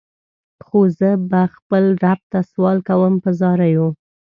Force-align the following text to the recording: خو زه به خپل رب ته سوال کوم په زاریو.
خو 0.65 0.79
زه 0.97 1.09
به 1.29 1.41
خپل 1.55 1.83
رب 2.03 2.19
ته 2.31 2.39
سوال 2.51 2.77
کوم 2.87 3.13
په 3.23 3.29
زاریو. 3.39 3.87